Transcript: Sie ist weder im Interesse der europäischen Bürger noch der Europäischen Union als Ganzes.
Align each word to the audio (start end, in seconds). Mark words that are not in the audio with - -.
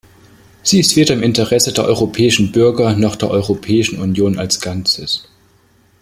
Sie 0.63 0.79
ist 0.79 0.95
weder 0.95 1.13
im 1.13 1.21
Interesse 1.21 1.73
der 1.73 1.83
europäischen 1.85 2.51
Bürger 2.51 2.95
noch 2.95 3.15
der 3.15 3.29
Europäischen 3.29 3.99
Union 4.01 4.39
als 4.39 4.59
Ganzes. 4.59 5.27